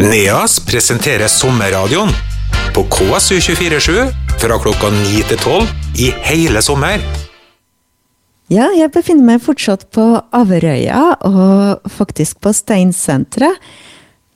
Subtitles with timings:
[0.00, 2.08] NEAS presenterer Sommerradioen
[2.74, 4.06] på KSU247
[4.40, 5.66] fra klokka 9 til 12
[6.00, 7.02] i hele sommer.
[8.48, 13.60] Ja, jeg befinner meg fortsatt på Averøya, og faktisk på Steinsenteret.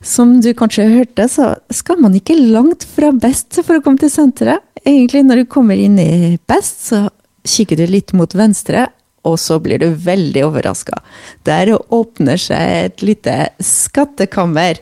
[0.05, 4.13] Som du kanskje hørte, så skal man ikke langt fra Best for å komme til
[4.13, 4.61] senteret.
[4.85, 7.07] Egentlig, når du kommer inn i Best, så
[7.41, 8.85] kikker du litt mot venstre,
[9.25, 11.01] og så blir du veldig overraska.
[11.47, 14.79] Der åpner seg et lite skattekammer.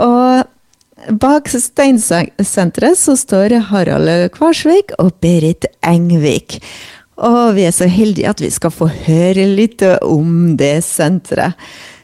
[0.00, 6.60] Og bak Steinsenteret så står Harald Kvarsvik og Berit Engvik.
[7.20, 11.58] Og vi er så heldige at vi skal få høre litt om det senteret.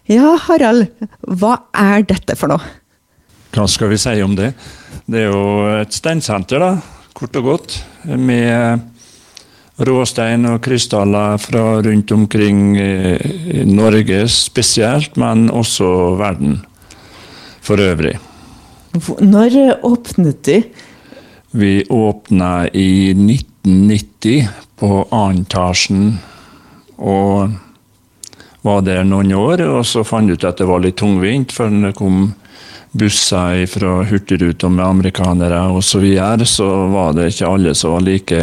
[0.07, 0.87] Ja, Harald,
[1.27, 2.63] hva er dette for noe?
[3.57, 4.53] Hva skal vi si om det?
[5.09, 5.47] Det er jo
[5.81, 6.77] et steinsenter, da,
[7.17, 7.79] kort og godt.
[8.05, 8.85] Med
[9.79, 16.61] råstein og krystaller fra rundt omkring i Norge spesielt, men også verden
[17.61, 18.17] for øvrig.
[19.21, 20.63] Når åpnet de?
[21.57, 24.49] Vi åpna i 1990
[24.81, 26.19] på annetasjen.
[26.97, 27.51] og
[28.67, 29.63] var der noen år.
[29.79, 32.33] Og så fant vi ut at det var litt tungvint, for det kom
[32.97, 38.07] busser fra Hurtigruta med amerikanere osv., så, videre, så var det ikke alle som var
[38.07, 38.41] like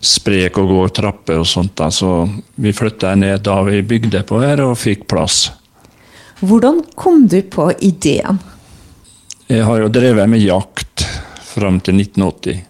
[0.00, 1.76] sprek og gå trapper og sånt.
[1.78, 1.90] Da.
[1.90, 5.46] Så vi flytta ned da vi bygde på her, og fikk plass.
[6.40, 8.40] Hvordan kom du på ideen?
[9.46, 11.06] Jeg har jo drevet med jakt
[11.46, 12.64] fram til 1980.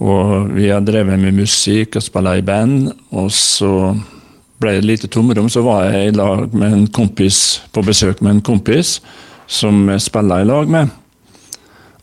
[0.00, 2.90] Og vi har drevet med musikk og spilt i band.
[3.16, 3.72] Og så
[4.60, 8.38] ble det lite tomrom, så var jeg i lag med en kompis, på besøk med
[8.38, 8.98] en kompis
[9.50, 10.90] som jeg spilla i lag med.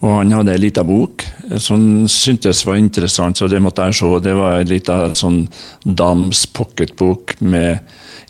[0.02, 1.25] Og han hadde ei lita bok
[1.57, 4.11] som syntes var interessant, så det måtte jeg se.
[4.23, 5.45] Det var ei lita sånn
[5.83, 7.79] Dams pocketbok med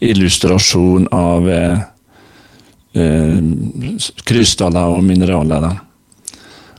[0.06, 1.80] illustrasjon av eh,
[2.94, 3.40] eh,
[4.28, 5.66] krystaller og mineraler.
[5.66, 5.74] Da.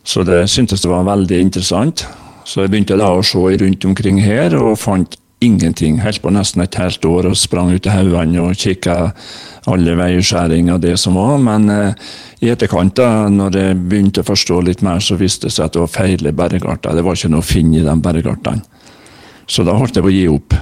[0.07, 2.07] Så det syntes det var veldig interessant.
[2.49, 6.01] Så jeg begynte da å se rundt omkring her, og fant ingenting.
[6.03, 9.13] Holdt på nesten et helt år og sprang ut i haugene og kikka
[9.69, 11.37] alle veiskjæringer og det som var.
[11.43, 12.09] Men eh,
[12.43, 15.77] i etterkant, da når jeg begynte å forstå litt mer, så viste det seg at
[15.77, 16.97] det var feil bergarter.
[16.97, 18.65] Det var ikke noe å finne i de bergartene.
[19.49, 20.59] Så da holdt jeg på å gi opp.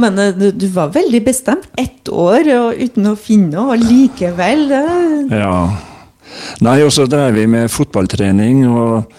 [0.00, 1.70] Men eh, du, du var veldig bestemt.
[1.78, 4.84] Ett år og uten å finne noe, og likevel det...
[5.42, 5.56] Ja.
[6.62, 8.62] Nei, og så drev vi med fotballtrening.
[8.70, 9.10] og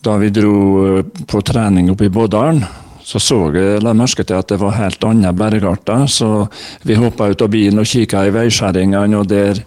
[0.00, 0.54] da vi dro
[0.98, 2.62] eh, på trening oppe i Bådalen,
[3.08, 6.04] så så jeg la merke til at det var helt andre bergarter.
[6.12, 6.48] Så
[6.84, 9.62] vi hoppa ut av bilen og kikka i veiskjæringene, og der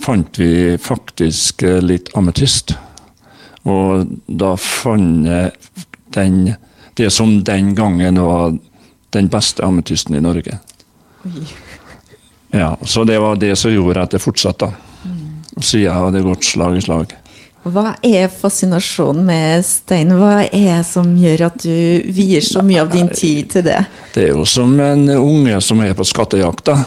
[0.00, 2.72] fant vi faktisk eh, litt ametyst.
[3.68, 5.52] Og da fant jeg
[6.16, 6.54] den,
[6.96, 8.56] det som den gangen var
[9.12, 10.56] den beste ametysten i Norge.
[12.50, 14.72] Ja, Så det var det som gjorde at det fortsatte.
[15.52, 17.12] Og siden har det gått slag i slag.
[17.60, 20.14] Hva er fascinasjonen med stein?
[20.16, 23.82] Hva er det som gjør at du vier så mye av din tid til det?
[24.14, 26.64] Det er jo som en unge som er på skattejakt.
[26.70, 26.78] da.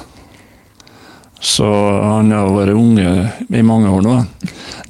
[1.44, 3.10] Så han har vært unge
[3.54, 4.16] i mange år nå.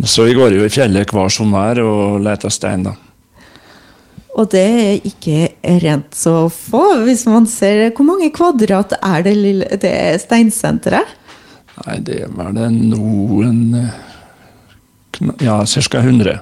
[0.06, 2.96] Så vi går jo i fjellet hver sommer og leter stein, da.
[4.34, 5.50] Og det er ikke
[5.84, 11.20] rent så få, hvis man ser Hvor mange kvadrat er det, lille, det steinsenteret?
[11.84, 13.76] Nei, det er vel noen
[15.44, 16.00] ja, ca.
[16.00, 16.39] 100.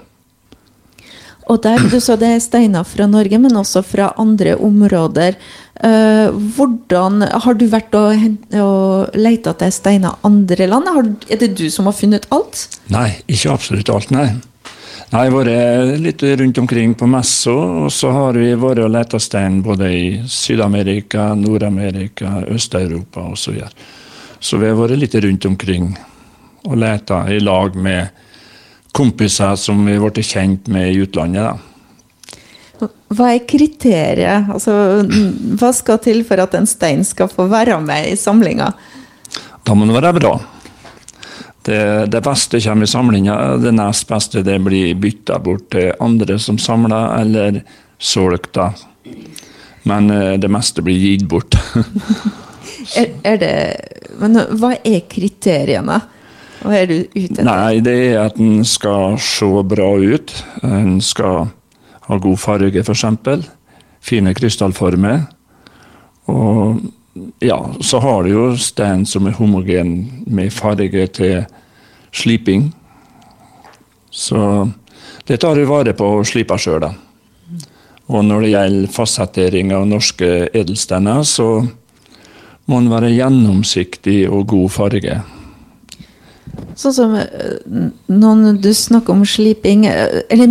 [1.49, 5.35] Og der, Du sa det er steiner fra Norge, men også fra andre områder.
[5.81, 8.13] Uh, hvordan Har du vært og,
[8.53, 10.87] og leita etter steiner andre land?
[10.87, 12.67] Har, er det du som har funnet alt?
[12.93, 14.29] Nei, ikke absolutt alt, nei.
[15.11, 18.93] Nei, Jeg har vært litt rundt omkring på messa, og så har vi vært og
[18.93, 23.41] leta stein både i Syd-Amerika, Nord-Amerika, Øst-Europa osv.
[23.41, 23.89] Så, videre.
[24.39, 25.91] så vi har vært litt rundt omkring
[26.63, 28.07] og leta i lag med
[28.95, 31.51] kompiser som vi ble kjent med i utlandet.
[31.51, 31.57] da.
[33.11, 34.49] Hva er kriteriet?
[34.51, 34.73] Altså,
[35.59, 38.71] hva skal til for at en stein skal få være med i samlinga?
[39.61, 40.33] Da må den være bra.
[41.61, 43.35] Det, det beste kommer i samlinga.
[43.61, 47.61] Det nest beste det blir bytta bort til andre som samler, eller
[48.01, 48.57] solgt.
[49.83, 51.57] Men eh, det meste blir gitt bort.
[52.99, 53.53] er, er det,
[54.21, 56.01] men hva er kriteriene?
[56.61, 57.45] Hva er du ute etter?
[57.47, 60.33] Nei, det er at den skal se bra ut.
[60.61, 61.49] Den skal
[62.07, 63.05] ha god farge, f.eks.
[64.01, 65.23] Fine krystallformer.
[66.31, 66.81] Og
[67.43, 71.41] ja, så har du jo stein som er homogen med farge til
[72.13, 72.69] sliping.
[74.11, 74.69] Så
[75.27, 76.93] det tar du vare på og sliper sjøl, da.
[78.11, 81.61] Og når det gjelder fastsettering av norske edelsteiner, så
[82.67, 85.21] må den være gjennomsiktig og god farge.
[86.75, 87.15] Sånn som
[88.11, 90.45] noen du snakker om sliping, eh,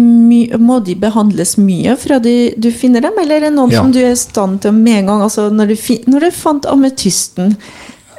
[0.60, 3.82] må de behandles mye fra du, du finner dem, eller er det noen Ja.
[3.82, 5.22] som du er i stand til med en gang?
[5.22, 5.76] Altså når du,
[6.12, 7.56] når du fant ametysten,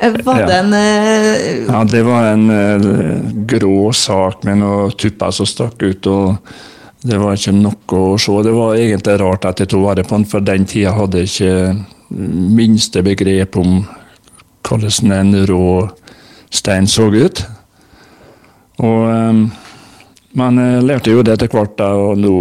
[0.02, 0.48] eh, var Ja.
[0.48, 1.68] det en uh...
[1.70, 6.08] Ja, det var en uh, grå sak med noen tupper som stakk ut.
[6.08, 6.38] og
[7.06, 8.44] Det var ikke noe å se.
[8.44, 11.30] Det var egentlig rart at jeg tok vare på den, for den tida hadde jeg
[11.30, 13.86] ikke minste begrep om
[14.68, 15.90] hvordan en rå
[16.52, 17.46] stein så ut.
[18.80, 19.44] Og, eh,
[20.40, 22.36] men jeg lærte jo det etter hvert, og nå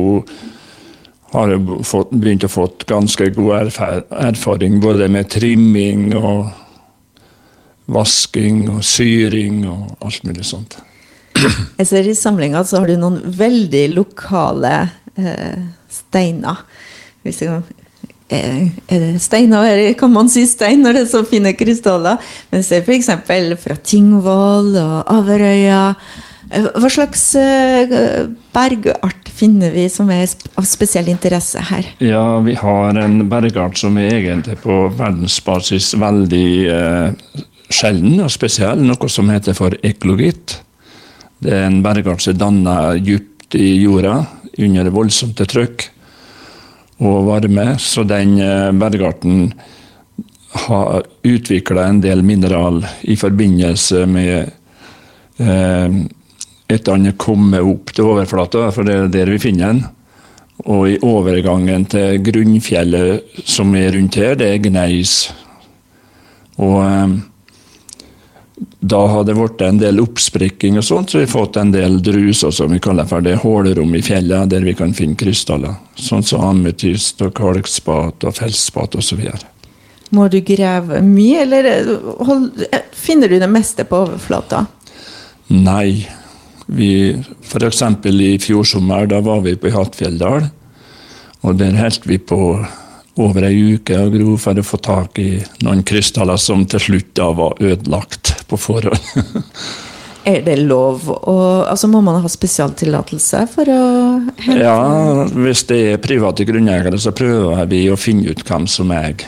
[1.32, 6.50] har jeg fått, begynt å få ganske god erfaring både med trimming og
[7.90, 10.78] vasking og syring og alt mulig sånt.
[11.80, 14.74] Jeg ser i samlinga så har du noen veldig lokale
[15.14, 16.64] eh, steiner.
[17.24, 17.86] Hvis jeg, eh,
[18.30, 22.20] er det steiner, eller kan man si stein når det er så fine krystaller?
[22.52, 23.10] Men se f.eks.
[23.62, 25.82] fra Tingvoll og Averøya.
[26.50, 27.92] Eh, Hva slags eh,
[28.54, 31.92] bergart finner vi som er av spesiell interesse her?
[32.02, 37.38] Ja, vi har en bergart som er egentlig på verdensbasis veldig eh,
[37.70, 40.58] sjelden og spesiell, noe som heter for eklogitt.
[41.40, 44.20] Det er en bergart som er danna dypt i jorda
[44.60, 45.88] under voldsomt trykk
[47.00, 49.52] og varme, så den eh, bergarten
[50.66, 54.50] har utvikla en del mineral i forbindelse med
[55.40, 55.96] eh,
[56.70, 59.82] et annet kommet opp til overflata, for det er der vi finner den.
[60.68, 65.14] Og i overgangen til grunnfjellet som er rundt her, det er gneis.
[66.60, 67.16] Og eh,
[68.80, 71.98] da har det blitt en del oppsprikking og sånt, så vi har fått en del
[72.02, 75.76] druser som vi kaller for det hålerom i fjellet, der vi kan finne krystaller.
[76.00, 79.20] Sånn som ametyst og kalkspat og feltspat osv.
[80.16, 81.92] Må du grave mye, eller eh,
[82.24, 84.64] hold, eh, finner du det meste på overflata?
[85.52, 86.08] Nei.
[86.70, 86.90] Vi,
[87.42, 90.46] for eksempel i fjor sommer, da var vi på Hattfjelldal.
[91.44, 92.40] Og der holdt vi på
[93.20, 95.32] over ei uke og gro for å få tak i
[95.66, 98.98] noen krystaller som til slutt da var ødelagt på forhånd.
[100.28, 103.84] Er det lov å Altså må man ha spesialtillatelse for å
[104.44, 104.74] hente ja,
[105.32, 109.24] hvis det er private grunneiere, så prøver vi å finne ut hvem som eier.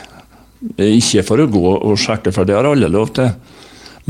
[0.77, 3.33] Ikke for å gå og sjekke, for det har alle lov til.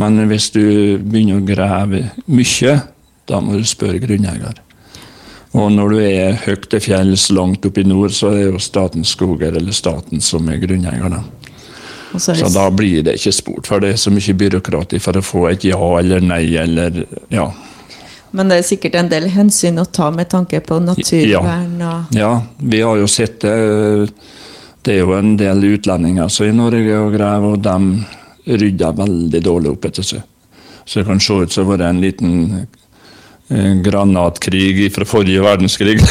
[0.01, 2.75] Men hvis du begynner å grave mye,
[3.29, 4.59] da må du spørre grunneier.
[5.53, 8.61] Og når du er høyt til fjells langt oppe i nord, så er det jo
[8.61, 11.09] Statens skoger eller staten som er grunneier.
[11.13, 11.21] da.
[12.17, 15.21] Så Så da blir det ikke spurt, for det er så mye byråkrati for å
[15.25, 17.47] få et ja eller nei eller ja.
[18.33, 22.33] Men det er sikkert en del hensyn å ta med tanke på naturvern og Ja,
[22.57, 24.09] vi har jo sett det.
[24.83, 29.41] Det er jo en del utlendinger som i Norge og graver, og de rydder veldig
[29.45, 30.23] dårlig opp etter seg.
[30.83, 32.33] Så det kan se ut som det var en liten
[33.47, 36.01] eh, granatkrig fra forrige verdenskrig.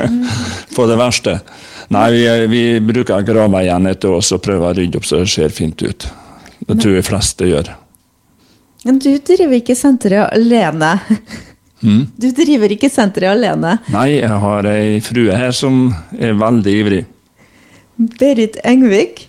[0.76, 1.38] På det verste.
[1.90, 5.30] Nei, vi, vi bruker grave igjen etter oss og prøver å rydde opp så det
[5.32, 6.06] ser fint ut.
[6.60, 7.70] Det tror jeg fleste gjør.
[8.86, 10.94] Men du driver ikke senteret alene.
[11.80, 12.04] Mm.
[12.20, 13.78] Du driver ikke senteret alene.
[13.88, 15.86] Nei, jeg har ei frue her som
[16.20, 16.98] er veldig ivrig.
[18.20, 19.22] Berit Engvik,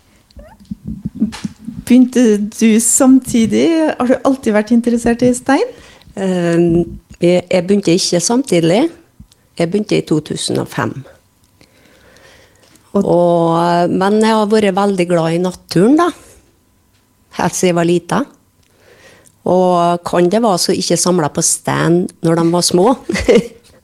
[1.88, 3.66] begynte du samtidig?
[3.98, 5.72] Har du alltid vært interessert i stein?
[6.16, 6.68] Eh,
[7.24, 8.84] jeg begynte ikke samtidig.
[9.58, 10.94] Jeg begynte i 2005.
[13.00, 16.10] Og, men jeg har vært veldig glad i naturen, da.
[17.38, 18.20] Helt siden jeg var lita.
[19.52, 22.92] Og kan det være så ikke samla på stand når de var små?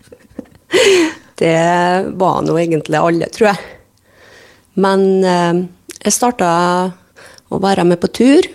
[1.42, 1.56] det
[2.20, 3.74] var nå egentlig alle, tror jeg.
[4.78, 5.64] Men eh,
[6.04, 6.52] jeg starta
[7.50, 8.48] å være med på tur.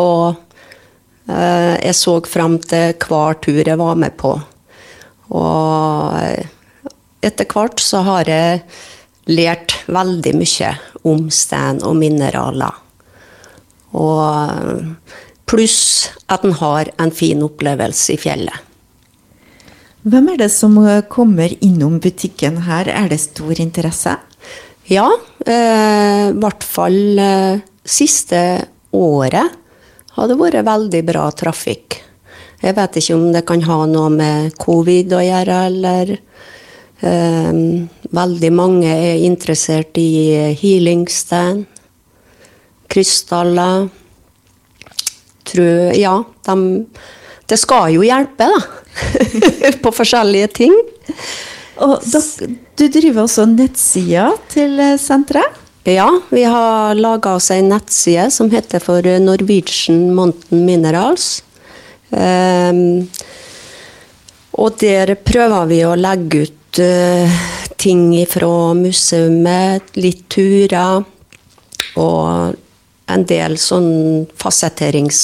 [0.00, 0.36] Og
[1.28, 4.32] eh, jeg så fram til hver tur jeg var med på.
[5.36, 6.46] Og eh,
[7.26, 8.62] etter hvert så har jeg
[9.30, 10.74] lært veldig mye
[11.06, 12.82] om stein og mineraler.
[13.96, 14.86] Og eh,
[15.46, 15.80] pluss
[16.32, 18.62] at en har en fin opplevelse i fjellet.
[20.06, 22.86] Hvem er det som eh, kommer innom butikken her?
[22.86, 24.14] Er det stor interesse?
[24.86, 25.08] Ja,
[25.42, 28.42] eh, i hvert fall eh, siste
[28.94, 29.56] året
[30.16, 31.98] har det vært veldig bra trafikk.
[32.62, 36.14] Jeg vet ikke om det kan ha noe med covid å gjøre, eller
[37.00, 40.08] Veldig mange er interessert i
[40.56, 41.66] healingstein,
[42.88, 43.88] krystaller
[45.46, 46.14] Tror, Ja,
[46.48, 46.54] de,
[47.46, 48.58] det skal jo hjelpe, da.
[49.84, 50.72] På forskjellige ting.
[51.84, 55.62] Og dere- du driver også nettsida til eh, senteret?
[55.86, 61.44] Ja, vi har laga oss ei nettside som heter for Norwegian Mountain Minerals.
[62.10, 63.06] Um,
[64.58, 67.36] og der prøver vi å legge ut uh,
[67.76, 71.04] ting fra museet, litt turer.
[71.96, 72.56] Og
[73.06, 75.20] en del sånn fasetterings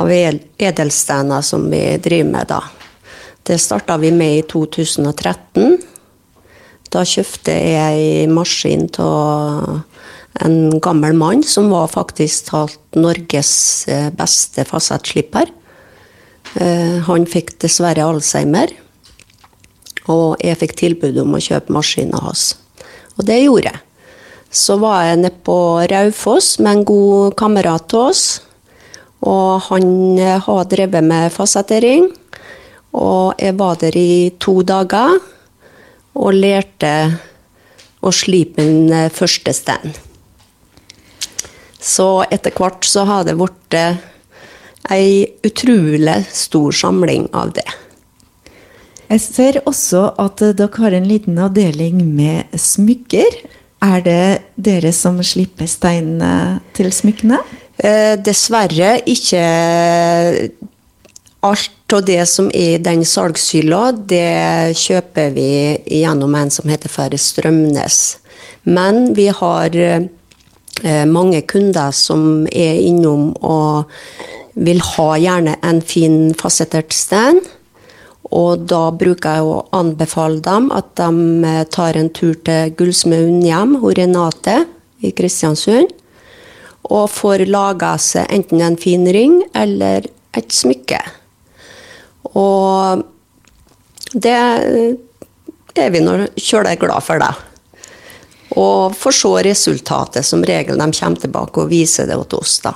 [0.00, 2.62] av edelstener som vi driver med, da.
[3.42, 5.78] Det starta vi med i 2013.
[6.92, 9.80] Da kjøpte jeg maskin av
[10.40, 15.50] en gammel mann som var faktisk talt Norges eh, beste fasettslipper.
[16.54, 18.72] Eh, han fikk dessverre alzheimer,
[20.10, 22.52] og jeg fikk tilbud om å kjøpe maskinen hans.
[23.18, 23.82] Og det gjorde jeg.
[24.52, 25.56] Så var jeg nede på
[25.88, 28.24] Raufoss med en god kamerat av oss.
[29.22, 29.86] Og han
[30.18, 32.10] eh, har drevet med fasettering.
[32.92, 35.20] Og jeg var der i to dager
[36.12, 36.92] og lærte
[38.02, 39.94] å slipe min eh, første stein.
[41.82, 43.78] Så etter hvert så har det blitt
[44.92, 47.66] ei utrolig stor samling av det.
[49.12, 53.34] Jeg ser også at dere har en liten avdeling med smykker.
[53.84, 54.22] Er det
[54.56, 57.42] dere som slipper steinene til smykkene?
[57.76, 59.42] Eh, dessverre ikke
[61.44, 65.50] alt av det som er i den salgshylla, det kjøper vi
[66.00, 68.02] gjennom en som heter Færre Strømnes.
[68.64, 73.92] Men vi har eh, mange kunder som er innom og
[74.56, 77.44] vil ha gjerne en fin fasettert stand.
[78.32, 83.42] Og da bruker jeg å anbefale dem at de eh, tar en tur til gullsmeden
[83.44, 84.62] hjem hos Renate
[85.04, 85.92] i Kristiansund.
[86.88, 91.00] Og får laga seg enten en fin ring eller et smykke.
[92.32, 93.04] Og
[94.12, 97.32] det er vi nå kjølig glad for, da.
[98.56, 100.26] Og får se resultatet.
[100.26, 102.74] Som regel de kommer tilbake og viser det til oss, da.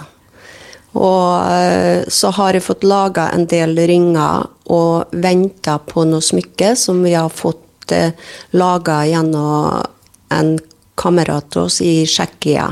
[0.97, 6.73] Og eh, så har jeg fått laga en del ringer og venta på noe smykke
[6.79, 8.17] som vi har fått eh,
[8.57, 9.85] laga gjennom
[10.33, 10.57] en
[10.97, 12.71] kamerat av oss i Tsjekkia.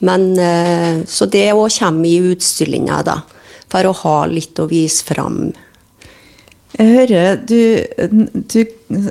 [0.00, 3.20] Men eh, Så det òg kommer i utstillinga, da.
[3.70, 5.52] For å ha litt å vise fram.
[6.78, 7.58] Jeg hører du,
[8.46, 8.60] du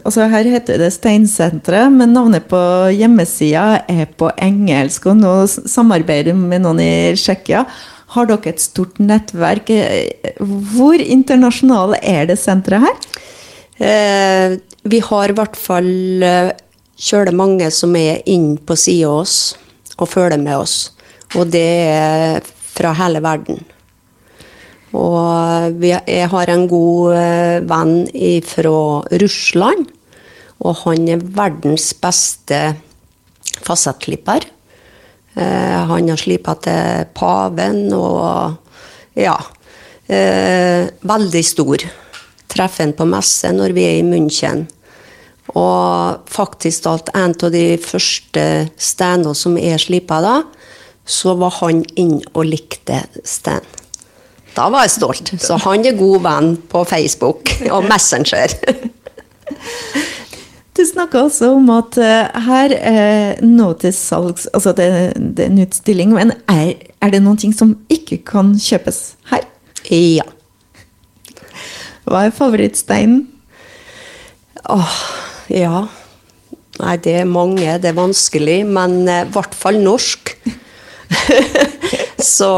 [0.05, 2.59] altså Her heter det Steinsenteret, men navnet på
[2.95, 5.09] hjemmesida er på engelsk.
[5.11, 7.65] Og nå samarbeider du med noen i Tsjekkia.
[8.15, 9.69] Har dere et stort nettverk?
[10.39, 13.03] Hvor internasjonale er det senteret her?
[13.79, 14.55] Eh,
[14.89, 16.51] vi har i hvert fall eh,
[16.99, 19.35] kjølig mange som er inne på sida av oss
[19.99, 20.77] og følger med oss.
[21.37, 23.61] Og det er fra hele verden.
[24.97, 28.77] Og jeg har en god eh, venn fra
[29.21, 29.85] Russland,
[30.59, 32.61] og han er verdens beste
[33.61, 34.47] fasettklipper.
[35.35, 38.57] Eh, han har slipa til paven og
[39.19, 39.37] ja.
[40.09, 41.83] Eh, veldig stor.
[42.49, 44.65] Treffer han på messe når vi er i München.
[45.53, 50.39] Og faktisk alt en av de første standene som er slipa da,
[51.05, 53.78] så var han inn og likte stand.
[54.55, 55.33] Da var jeg stolt.
[55.41, 58.55] Så han er god venn på Facebook og Messenger.
[60.79, 64.85] Du snakka også om at uh, her er nå til salgs Altså det,
[65.35, 69.43] det, er en utstilling, men er, er det noen ting som ikke kan kjøpes her?
[69.91, 70.23] Ja.
[72.07, 73.25] Hva er favorittsteinen?
[74.71, 74.95] Åh,
[75.51, 75.83] ja.
[76.79, 77.75] Nei, det er mange.
[77.83, 80.31] Det er vanskelig, men i uh, hvert fall norsk.
[82.19, 82.49] Så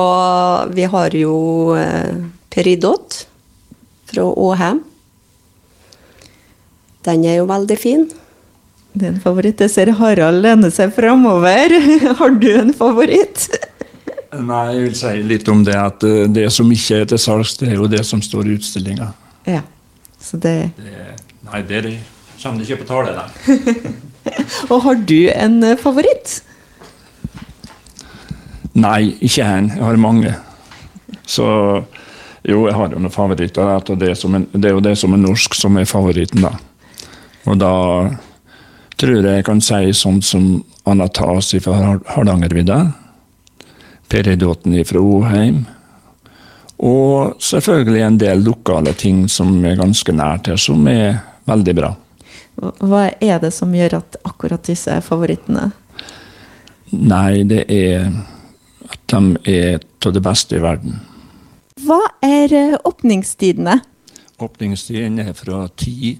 [0.74, 1.36] vi har jo
[1.78, 3.26] uh, Peridot
[4.12, 4.82] fra Åhem.
[7.06, 8.08] Den er jo veldig fin.
[8.94, 9.62] Det er en favoritt.
[9.64, 11.78] Jeg ser Harald lene seg framover.
[12.20, 13.48] Har du en favoritt?
[14.32, 17.58] Nei, jeg vil si litt om det at eh, det som ikke er til salgs,
[17.60, 19.10] det er jo det som står i utstillinga.
[19.48, 19.64] Ja,
[20.22, 20.56] så det...
[20.80, 21.18] det
[21.52, 21.98] Nei, det er det
[22.42, 23.26] kommer ikke på tale, da.
[24.72, 26.40] Og har du en eh, favoritt?
[28.74, 29.70] Nei, ikke en.
[29.76, 30.34] Jeg har mange.
[31.28, 31.46] Så
[32.42, 33.82] jo, jeg har jo noen favoritter.
[33.96, 36.56] Det, er, det er jo det som er norsk, som er favoritten, da.
[37.50, 37.74] Og da
[39.02, 40.48] tror jeg jeg kan si sånn som
[40.90, 42.80] Anatasi fra Hardangervidda.
[44.12, 45.64] Peridåten fra Oheim.
[46.82, 51.92] Og selvfølgelig en del lokale ting som er ganske nært her, som er veldig bra.
[52.82, 55.70] Hva er det som gjør at akkurat disse er favorittene?
[56.92, 58.10] Nei, det er
[59.12, 61.00] de er av det beste i verden.
[61.82, 62.52] Hva er
[62.88, 63.80] åpningstidene?
[63.82, 63.82] åpningstidene?
[64.42, 66.18] Åpningstiden er fra ti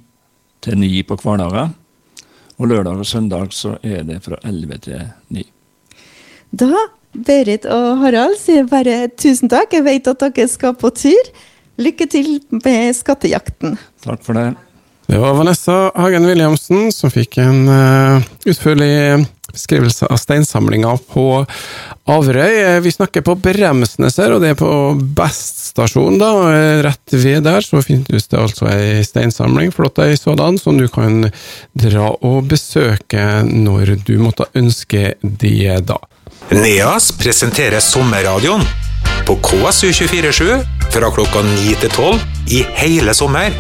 [0.62, 1.72] til ni på hverdager.
[2.62, 5.02] Og lørdag og søndag så er det fra elleve til
[5.34, 5.48] ni.
[6.52, 6.70] Da
[7.12, 9.74] Berit og Harald sier bare tusen takk.
[9.74, 11.32] Jeg vet at dere skal på tur.
[11.82, 13.80] Lykke til med skattejakten.
[14.06, 14.52] Takk for det.
[15.10, 21.26] Det var Vanessa Hagen Williamsen som fikk en uh, utførlig beskrivelse av steinsamlinga på
[22.12, 22.80] Averøy.
[22.84, 24.72] Vi snakker på Bremsnes her, og det er på
[25.18, 26.32] Best stasjon, da.
[26.86, 31.28] Rett ved der så finnes det altså ei steinsamling, flott ei sådan, som du kan
[31.78, 36.00] dra og besøke når du måtte ønske det, da.
[36.52, 38.66] NEAS presenterer sommerradioen
[39.28, 42.20] på KSU247 fra klokka 9 til 12
[42.52, 43.56] i hele sommer.